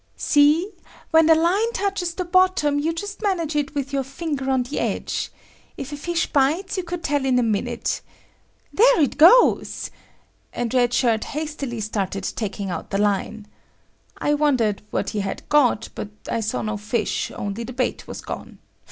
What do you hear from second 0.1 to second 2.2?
"See? When the line touches